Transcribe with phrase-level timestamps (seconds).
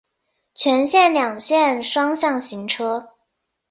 [0.55, 3.09] 全线两线双向行车。